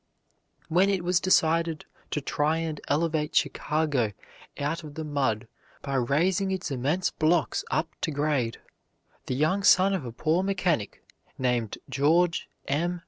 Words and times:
When 0.67 0.89
it 0.89 1.03
was 1.03 1.19
decided 1.19 1.85
to 2.09 2.21
try 2.21 2.57
and 2.57 2.81
elevate 2.87 3.35
Chicago 3.35 4.13
out 4.57 4.83
of 4.83 4.95
the 4.95 5.03
mud 5.03 5.47
by 5.83 5.93
raising 5.93 6.49
its 6.49 6.71
immense 6.71 7.11
blocks 7.11 7.63
up 7.69 7.87
to 8.01 8.09
grade, 8.09 8.57
the 9.27 9.35
young 9.35 9.61
son 9.61 9.93
of 9.93 10.03
a 10.03 10.11
poor 10.11 10.41
mechanic, 10.41 11.03
named 11.37 11.77
George 11.87 12.49
M. 12.67 12.99